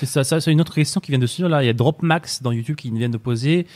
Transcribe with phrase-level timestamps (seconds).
[0.00, 1.62] C'est ça, ça c'est une autre question qui vient de suivre là.
[1.62, 3.66] Il y a Dropmax dans YouTube qui vient de poser.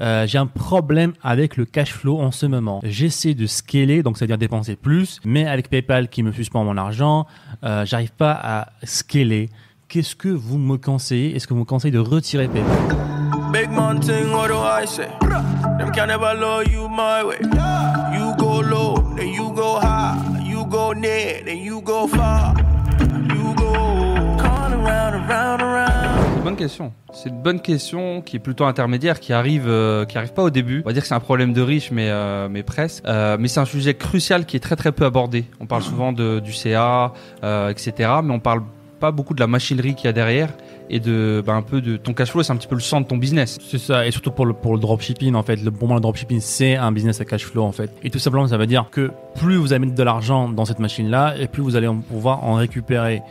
[0.00, 2.80] Euh, J'ai un problème avec le cash flow en ce moment.
[2.84, 7.26] J'essaie de scaler, donc c'est-à-dire dépenser plus, mais avec PayPal qui me suspend mon argent,
[7.64, 9.50] euh, j'arrive pas à scaler.
[9.88, 11.36] Qu'est-ce que vous me conseillez?
[11.36, 12.96] Est-ce que vous me conseillez de retirer PayPal?
[13.52, 15.08] Big man thing, what do I say?
[15.78, 16.32] Them can never
[16.72, 17.40] you my way.
[18.16, 20.16] You go low, then you go high.
[20.42, 22.54] You go near, then you go far.
[26.44, 26.92] Bonne question.
[27.14, 30.50] C'est une bonne question qui est plutôt intermédiaire, qui arrive, euh, qui arrive pas au
[30.50, 30.82] début.
[30.84, 33.02] On va dire que c'est un problème de riche, mais euh, mais presque.
[33.06, 35.46] Euh, mais c'est un sujet crucial qui est très très peu abordé.
[35.58, 38.10] On parle souvent du CA, euh, etc.
[38.22, 38.62] Mais on parle
[39.00, 40.50] pas beaucoup de la machinerie qu'il y a derrière
[40.90, 42.42] et de bah, un peu de ton cash flow.
[42.42, 43.58] C'est un petit peu le sang de ton business.
[43.66, 45.56] C'est ça, et surtout pour le, pour le dropshipping, en fait.
[45.56, 47.90] Le, pour moi, le dropshipping, c'est un business à cash flow, en fait.
[48.02, 50.78] Et tout simplement, ça veut dire que plus vous allez mettre de l'argent dans cette
[50.78, 53.22] machine-là, et plus vous allez pouvoir en récupérer.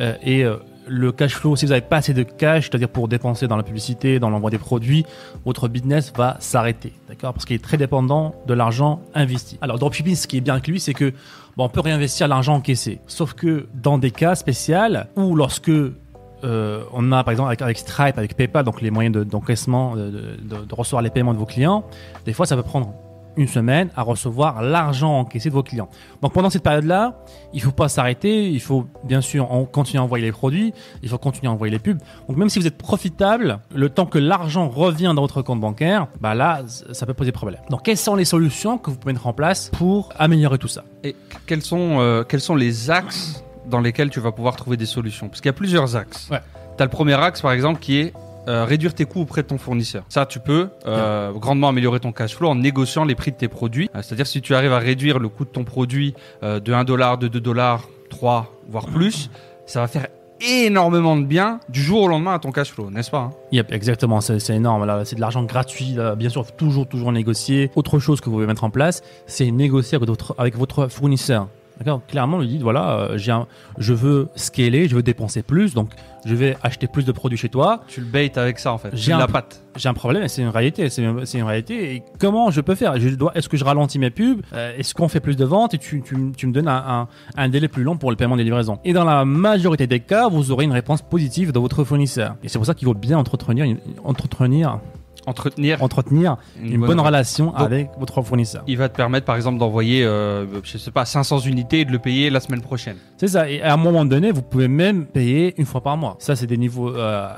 [0.00, 0.56] Euh, et euh,
[0.92, 3.62] le cash flow, si vous n'avez pas assez de cash, c'est-à-dire pour dépenser dans la
[3.62, 5.06] publicité, dans l'envoi des produits,
[5.44, 7.32] votre business va s'arrêter, d'accord?
[7.32, 9.56] Parce qu'il est très dépendant de l'argent investi.
[9.62, 11.12] Alors, dropshipping, ce qui est bien avec lui, c'est que
[11.56, 12.98] bon, on peut réinvestir l'argent encaissé.
[13.06, 14.76] Sauf que dans des cas spéciaux,
[15.16, 19.24] ou lorsque euh, on a par exemple avec, Stripe, avec PayPal, donc les moyens de-
[19.24, 21.84] d'encaissement, de, de- de- de recevoir les paiements de vos clients,
[22.24, 22.92] des fois ça peut prendre
[23.36, 25.88] une semaine à recevoir l'argent encaissé de vos clients.
[26.22, 27.14] Donc pendant cette période-là,
[27.52, 31.08] il faut pas s'arrêter, il faut bien sûr en- continuer à envoyer les produits, il
[31.08, 31.98] faut continuer à envoyer les pubs.
[32.28, 36.06] Donc même si vous êtes profitable, le temps que l'argent revient dans votre compte bancaire,
[36.20, 37.60] bah là, ça peut poser problème.
[37.70, 40.84] Donc quelles sont les solutions que vous pouvez mettre en place pour améliorer tout ça?
[41.04, 41.14] Et
[41.46, 45.28] quels sont euh, quels sont les axes dans lesquels tu vas pouvoir trouver des solutions?
[45.28, 46.28] Parce qu'il y a plusieurs axes.
[46.30, 46.40] Ouais.
[46.76, 48.12] Tu as le premier axe, par exemple, qui est
[48.50, 50.02] euh, réduire tes coûts auprès de ton fournisseur.
[50.08, 53.48] Ça, tu peux euh, grandement améliorer ton cash flow en négociant les prix de tes
[53.48, 53.88] produits.
[53.94, 57.16] Euh, C'est-à-dire si tu arrives à réduire le coût de ton produit de 1 dollar,
[57.16, 59.30] de 2 dollars, 3, voire plus,
[59.66, 60.08] ça va faire
[60.40, 63.30] énormément de bien du jour au lendemain à ton cash flow, n'est-ce pas hein?
[63.52, 64.84] Yep, exactement, c'est c'est énorme.
[64.86, 65.94] Là, c'est de l'argent gratuit.
[65.94, 66.14] là.
[66.16, 67.70] Bien sûr, toujours, toujours négocier.
[67.76, 71.48] Autre chose que vous pouvez mettre en place, c'est négocier avec votre, avec votre fournisseur.
[71.80, 73.46] D'accord Clairement, lui dit voilà, euh, j'ai un-
[73.78, 75.88] je veux scaler, je veux dépenser plus, donc
[76.26, 77.82] je vais acheter plus de produits chez toi.
[77.88, 78.90] Tu le baites avec ça en fait.
[78.92, 79.62] J'ai un la patte.
[79.76, 81.94] J'ai un problème, c'est une réalité, c'est une, c'est une réalité.
[81.94, 82.98] Et comment je peux faire?
[83.00, 84.42] Je dois, Est-ce que je ralentis mes pubs?
[84.52, 85.72] Euh, Est-ce qu'on fait plus de ventes?
[85.72, 88.36] Et tu, tu, tu me donnes un, un, un délai plus long pour le paiement
[88.36, 88.78] des livraisons.
[88.84, 92.34] Et dans la majorité des cas, vous aurez une réponse positive de votre fournisseur.
[92.44, 93.74] Et c'est pour ça qu'il faut bien entretenir,
[94.04, 94.80] entretenir,
[95.26, 98.62] Entretenir entretenir une, bonne, relation Donc- avec votre fournisseur.
[98.66, 101.92] Il va te permettre par exemple d'envoyer, euh, je sais pas, 500 unités et de
[101.92, 102.96] le payer la semaine prochaine.
[103.18, 103.50] C'est ça.
[103.50, 106.16] Et à un moment donné, vous pouvez même payer une fois par mois.
[106.20, 107.28] Ça, c'est des niveaux euh,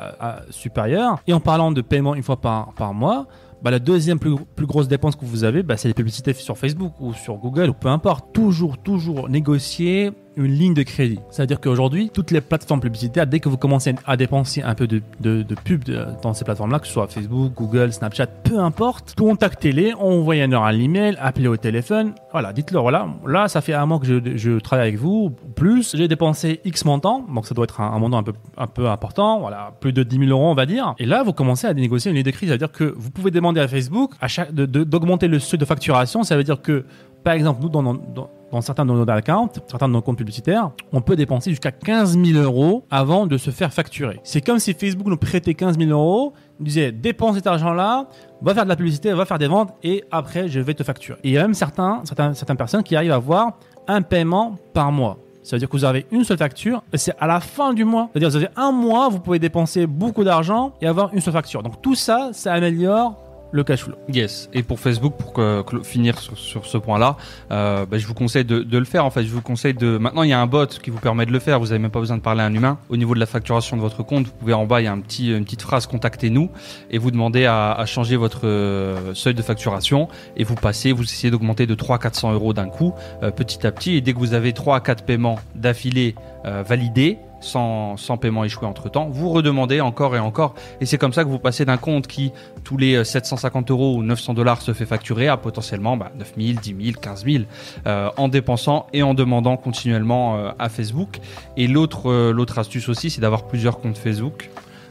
[0.51, 1.19] supérieurs.
[1.27, 3.27] Et en parlant de paiement une fois par, par mois,
[3.63, 6.59] bah, la deuxième plus, plus grosse dépense que vous avez, bah, c'est les publicités sur
[6.59, 8.33] Facebook ou sur Google ou peu importe.
[8.33, 11.21] Toujours, toujours négocier une ligne de crédit.
[11.31, 15.03] C'est-à-dire qu'aujourd'hui, toutes les plateformes publicitaires, dès que vous commencez à dépenser un peu de,
[15.21, 19.95] de, pub de- dans ces plateformes-là, que ce soit Facebook, Google, Snapchat, peu importe, contactez-les,
[19.95, 22.13] envoyez-leur un email, appelez au téléphone.
[22.33, 25.95] Voilà, dites-leur, voilà, là, ça fait un mois que je, travaille avec vous, ou plus,
[25.97, 29.41] j'ai dépensé X montant, donc ça doit être un, montant un peu, un peu important,
[29.41, 30.95] voilà, plus de 10 000 euros, on va dire.
[30.99, 32.49] Et là, vous commencez à négocier une ligne de crédit.
[32.49, 36.23] C'est-à-dire que vous pouvez demander à Facebook à d'augmenter le seuil de facturation.
[36.23, 36.85] Ça veut dire que,
[37.23, 41.17] par exemple, nous, dans, certains de nos accounts, certains de nos comptes publicitaires, on peut
[41.17, 44.21] dépenser jusqu'à 15 000 euros avant de se faire facturer.
[44.25, 48.09] C'est comme si Facebook nous prêtait 15 000 euros, nous disait dépense cet argent-là,
[48.43, 51.19] va faire de la publicité, va faire des ventes et après je vais te facturer.
[51.25, 54.93] Et il y a même certains, certaines personnes qui arrivent à avoir un paiement par
[54.93, 55.19] mois.
[55.43, 57.85] Ça veut dire que vous avez une seule facture et c'est à la fin du
[57.85, 58.09] mois.
[58.13, 61.33] C'est-à-dire que vous avez un mois, vous pouvez dépenser beaucoup d'argent et avoir une seule
[61.33, 61.63] facture.
[61.63, 63.17] Donc tout ça, ça améliore
[63.53, 63.95] le cash flow.
[64.09, 64.49] Yes.
[64.53, 67.17] Et pour Facebook, pour que- que- finir sur, sur ce point-là,
[67.51, 69.05] euh, bah, je vous conseille de, de le faire.
[69.05, 69.99] En fait, je vous conseille de.
[69.99, 71.61] Maintenant, il y a un bot qui vous permet de le faire.
[71.61, 72.79] Vous n'avez même pas besoin de parler à un humain.
[72.89, 74.93] Au niveau de la facturation de votre compte, vous pouvez en bas, il y a
[74.93, 76.51] un petit, une petite phrase "Contactez-nous"
[76.91, 81.03] et vous demandez à, à changer votre euh, seuil de facturation et vous passez, vous
[81.05, 83.97] essayez d'augmenter de 300-400 euros d'un coup, euh, petit à petit.
[83.97, 86.15] Et dès que vous avez 3 à 4 paiements d'affilée
[86.47, 90.55] euh, validés, sans, paiement échoué entre temps, vous redemandez encore et encore.
[90.81, 92.33] Et c'est comme ça que vous passez d'un compte qui,
[92.65, 96.35] tous les euh, 750 euros ou 900 dollars, se fait facturer à potentiellement bah, 9
[96.39, 97.45] 000, 10 000, 15 000
[97.87, 101.19] euh, en dépensant et en demandant continuellement euh, à Facebook.
[101.57, 104.51] Et euh, l'autre astuce aussi, c'est d'avoir plusieurs comptes Facebook.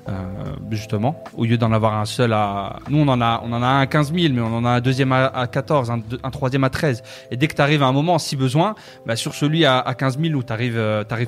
[0.10, 0.14] Euh,
[0.70, 2.78] justement, au lieu d'en avoir un seul à.
[2.90, 4.70] Nous, on en a, on en a un à 15 000, mais on en a
[4.70, 7.04] un deuxième à, à 14, un, troisième à 13.
[7.32, 8.76] Et dès que tu arrives à un moment, si besoin,
[9.06, 10.80] bah, sur celui à, à 15 000 où tu arrives,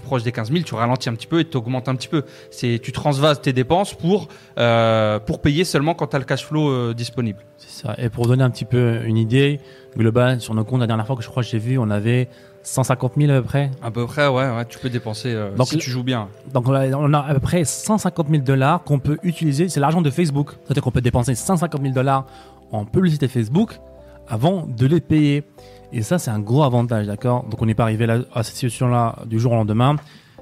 [0.04, 2.24] proche des 15 000, tu ralentis un petit peu et tu augmentes un petit peu.
[2.52, 4.28] C'est, tu transvases tes dépenses pour,
[4.58, 7.40] euh, pour payer seulement quand tu as le cash flow euh, disponible.
[7.58, 7.96] C'est ça.
[7.98, 9.60] Et pour donner un petit peu une idée
[9.98, 12.30] globale sur nos comptes, la dernière fois que je crois que j'ai vu, on avait
[12.63, 13.71] 150 000 à peu près.
[13.81, 16.30] À peu près, ouais, ouais tu peux dépenser euh, Donc, si tu joues bien.
[16.54, 19.69] Donc on a on a à peu près 150 000 dollars qu'on peut utiliser.
[19.69, 20.51] C'est l'argent de Facebook.
[20.63, 22.25] C'est-à-dire qu'on peut dépenser 150 000 dollars
[22.71, 23.80] en publicité Facebook
[24.27, 25.44] avant de les payer.
[25.92, 27.44] Et ça, c'est un gros avantage, d'accord?
[27.50, 29.95] Donc on n'est pas arrivé là, à cette situation-là du jour au lendemain.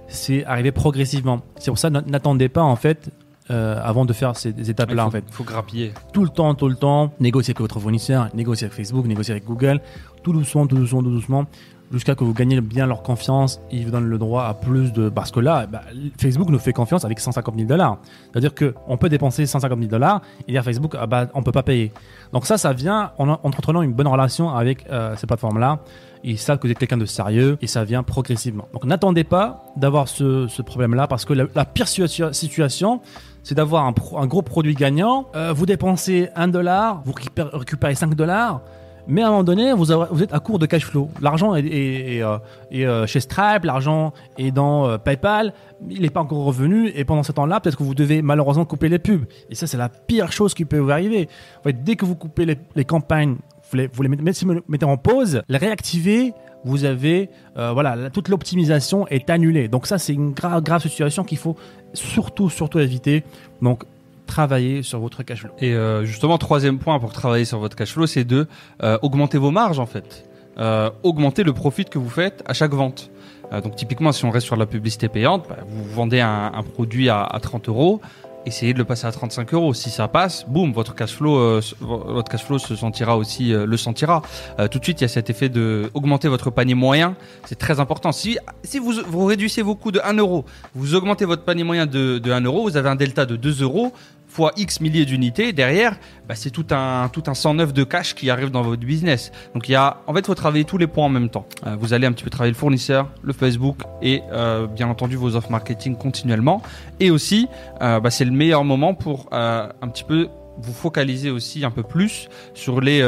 [0.07, 1.41] C'est arrivé progressivement.
[1.57, 3.09] C'est pour ça, n'attendez pas en fait
[3.49, 5.25] euh, avant de faire ces étapes-là Il en fait.
[5.31, 5.93] faut grappiller.
[6.13, 9.45] Tout le temps, tout le temps, négocier avec votre fournisseur, négocier avec Facebook, négocier avec
[9.45, 9.81] Google,
[10.23, 11.45] tout doucement, tout doucement, tout doucement,
[11.91, 13.61] jusqu'à que vous gagnez bien leur confiance.
[13.71, 15.09] Ils vous donnent le droit à plus de.
[15.09, 15.81] Parce que là, bah,
[16.19, 17.97] Facebook nous fait confiance avec 150 000 dollars.
[18.31, 21.51] C'est-à-dire qu'on peut dépenser 150 000 dollars et dire à Facebook, ah bah, on peut
[21.51, 21.91] pas payer.
[22.33, 25.79] Donc ça, ça vient en en entretenant une bonne relation avec euh, ces plateformes-là.
[26.23, 28.67] Ils savent que vous êtes quelqu'un de sérieux et ça vient progressivement.
[28.73, 33.01] Donc n'attendez pas d'avoir ce, problème-là parce que la, pire situa- situation,
[33.43, 35.27] c'est d'avoir un, gros produit gagnant.
[35.35, 37.13] Euh, vous dépensez 1 dollar, vous
[37.53, 38.61] récupérez 5 dollars.
[39.07, 41.09] Mais à un moment donné, vous, êtes à court de cash flow.
[41.21, 42.37] L'argent est, euh,
[42.73, 45.53] euh, chez Stripe, l'argent est dans euh, PayPal,
[45.89, 46.91] il n'est pas encore revenu.
[46.95, 49.25] Et pendant ce temps-là, peut-être que vous devez malheureusement couper les pubs.
[49.49, 51.27] Et ça, c'est la pire chose qui peut vous arriver.
[51.65, 52.45] Dès que vous coupez
[52.75, 53.37] les, campagnes,
[53.71, 56.33] vous les, mettez, en pause, les réactivez,
[56.63, 59.67] vous avez, voilà, toute l'optimisation est annulée.
[59.67, 61.55] Donc ça, c'est une grave, grave situation qu'il faut
[61.93, 63.23] surtout, surtout éviter.
[63.61, 63.83] Donc,
[64.31, 65.51] travailler sur votre cash flow.
[65.59, 68.47] Et euh, justement, troisième point pour travailler sur votre cash flow, c'est de
[68.81, 70.25] euh, augmenter vos marges en fait.
[70.57, 73.11] Euh, augmenter le profit que vous faites à chaque vente.
[73.51, 76.63] Euh, donc typiquement, si on reste sur la publicité payante, bah, vous vendez un, un
[76.63, 78.01] produit à, à 30 euros,
[78.45, 79.73] essayez de le passer à 35 euros.
[79.73, 83.65] Si ça passe, boum, votre cash flow, euh, votre cash flow se sentira aussi, euh,
[83.65, 84.21] le sentira.
[84.59, 87.15] Euh, tout de suite, il y a cet effet de augmenter votre panier moyen.
[87.45, 88.11] C'est très important.
[88.11, 90.45] Si, si vous, vous réduisez vos coûts de 1 euro,
[90.75, 93.63] vous augmentez votre panier moyen de, de 1 euro, vous avez un delta de 2
[93.63, 93.93] euros
[94.31, 95.97] fois X milliers d'unités, derrière,
[96.27, 99.31] bah, c'est tout un, tout un 109 de cash qui arrive dans votre business.
[99.53, 101.45] Donc il y a, en fait, faut travailler tous les points en même temps.
[101.67, 105.17] Euh, vous allez un petit peu travailler le fournisseur, le Facebook et euh, bien entendu
[105.17, 106.61] vos offres marketing continuellement.
[106.99, 107.47] Et aussi,
[107.81, 111.83] euh, bah, c'est le meilleur moment pour un petit peu vous focaliser aussi un peu
[111.83, 112.99] plus sur les,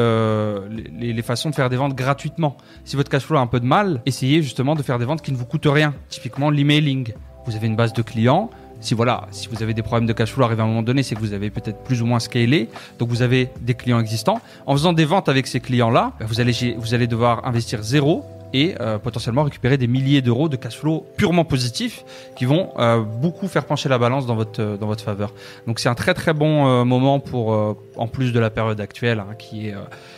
[1.00, 2.58] les, les façons de faire des ventes gratuitement.
[2.84, 5.22] Si votre cash flow a un peu de mal, essayez justement de faire des ventes
[5.22, 5.94] qui ne vous coûtent rien.
[6.10, 7.14] Typiquement l'emailing.
[7.46, 8.50] Vous avez une base de clients,
[8.84, 11.04] si voilà, si vous avez des problèmes de cash flow arrivé à un moment donné,
[11.04, 12.70] c'est que vous avez peut-être plus ou moins scalé,
[13.00, 14.42] donc vous avez des clients existants.
[14.66, 18.26] En faisant des ventes avec ces clients-là, bah, vous allez vous allez devoir investir zéro
[18.54, 22.06] et euh, potentiellement récupérer des milliers d'euros de cash flow purement positifs
[22.36, 25.34] qui vont euh, beaucoup faire pencher la balance dans votre euh, dans votre faveur.
[25.68, 29.36] Donc c'est un très très bon moment pour en plus de la période actuelle hein,
[29.38, 29.76] qui est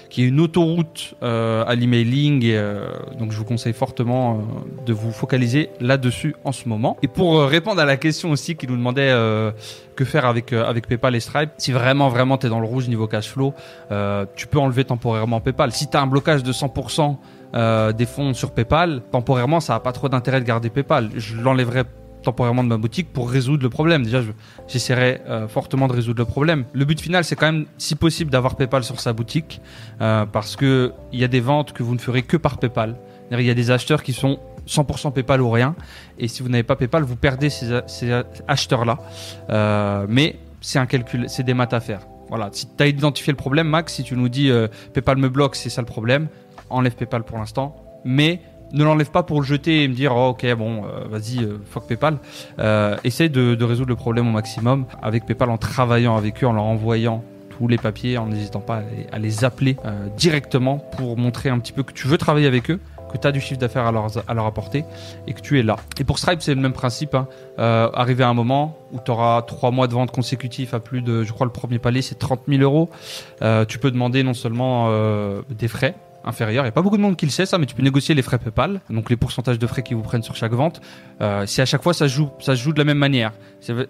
[0.10, 2.54] qui est une autoroute à l'emailing
[3.18, 4.42] donc je vous conseille fortement
[4.86, 6.98] de vous focaliser là-dessus en ce moment.
[7.02, 9.14] Et pour répondre à la question aussi qui nous demandait
[9.96, 12.88] que faire avec avec PayPal et Stripe, si vraiment vraiment tu es dans le rouge
[12.88, 13.54] niveau cash flow,
[14.36, 15.72] tu peux enlever temporairement PayPal.
[15.72, 17.18] Si tu as un blocage de 100%
[17.56, 21.10] euh, des fonds sur PayPal, temporairement ça a pas trop d'intérêt de garder PayPal.
[21.16, 21.84] Je l'enlèverai
[22.24, 24.04] temporairement de ma boutique pour résoudre le problème.
[24.04, 24.32] Déjà, je-
[24.68, 26.66] j'essaierai euh, fortement de résoudre le problème.
[26.74, 29.62] Le but final, c'est quand même, si possible, d'avoir PayPal sur sa boutique,
[30.02, 32.96] euh, parce que il y a des ventes que vous ne ferez que par PayPal.
[33.32, 35.76] Il y a des acheteurs qui sont 100% PayPal ou rien,
[36.18, 37.72] et si vous n'avez pas PayPal, vous perdez ces,
[38.48, 38.98] acheteurs-là.
[39.50, 42.02] Euh, mais c'est un calcul, c'est des maths à faire.
[42.30, 42.50] Voilà.
[42.52, 45.56] Si tu as identifié le problème, Max, si tu nous dis euh, PayPal me bloque,
[45.56, 46.28] c'est ça le problème,
[46.70, 48.42] enlève PayPal pour l'instant, mais
[48.74, 51.58] ne l'enlève pas pour le jeter et me dire oh, ok bon euh, vas-y euh,
[51.70, 52.18] fuck PayPal.
[52.60, 56.54] Euh, essaye de, résoudre le problème au maximum avec PayPal en travaillant avec eux, en
[56.54, 57.24] leur envoyant
[57.58, 58.82] tous les papiers, en n'hésitant pas
[59.12, 62.70] à les, appeler euh, directement pour montrer un petit peu que tu veux travailler avec
[62.70, 62.82] eux,
[63.14, 64.84] que tu as du chiffre d'affaires à leur, à leur apporter
[65.26, 65.78] et que tu es là.
[65.98, 67.16] Et pour Stripe, c'est le même principe.
[67.16, 67.28] Hein.
[67.58, 71.24] Arriver à un moment où tu auras trois mois de vente consécutifs à plus de,
[71.24, 72.90] je crois, le premier palier, c'est 30 000 euros.
[73.70, 74.90] Tu peux demander non seulement
[75.50, 77.66] des frais inférieurs, il n'y a pas beaucoup de monde qui le sait ça, mais
[77.66, 80.36] tu peux négocier les frais PayPal, donc les pourcentages de frais qu'ils vous prennent sur
[80.36, 80.82] chaque vente.
[81.22, 83.32] Euh, si à chaque fois ça joue, ça joue de la même manière.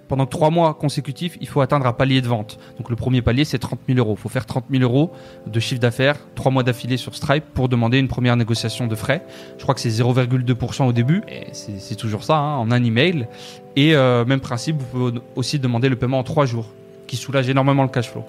[0.07, 2.59] Pendant trois mois consécutifs, il faut atteindre un palier de vente.
[2.77, 4.15] Donc le premier palier, c'est 30 000 euros.
[4.17, 5.11] Il faut faire 30 000 euros
[5.47, 9.25] de chiffre d'affaires, trois mois d'affilée sur Stripe pour demander une première négociation de frais.
[9.57, 13.27] Je crois que c'est 0,2% au début, c'est toujours ça, hein, en un email.
[13.75, 16.73] Et euh, même principe, vous pouvez aussi demander le paiement en trois jours,
[17.07, 18.23] qui soulage énormément le cash flow.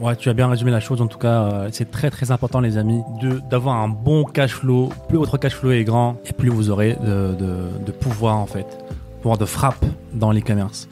[0.00, 1.00] Ouais, tu as bien résumé la chose.
[1.00, 3.02] En tout cas, euh, c'est très très important, les amis,
[3.50, 4.90] d'avoir un bon cash flow.
[5.08, 7.34] Plus votre cash flow est grand, et plus vous aurez de,
[7.84, 8.66] de, pouvoir en fait,
[9.22, 9.84] pouvoir de frappe
[10.14, 10.88] dans l'e-commerce.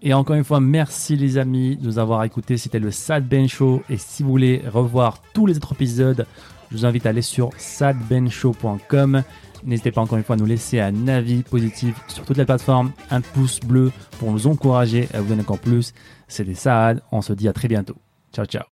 [0.00, 2.56] Et encore une fois, merci les amis de nous avoir écoutés.
[2.56, 3.82] C'était le Sad Ben Show.
[3.90, 6.24] Et si vous voulez revoir tous les autres épisodes,
[6.70, 9.22] je vous invite à aller sur sadbenshow.com.
[9.64, 12.92] N'hésitez pas encore une fois à nous laisser un avis positif sur toutes les plateformes,
[13.10, 15.92] un pouce bleu pour nous encourager à vous donner encore plus.
[16.28, 17.02] C'était Saad.
[17.10, 17.96] On se dit à très bientôt.
[18.32, 18.64] Ciao, ciao.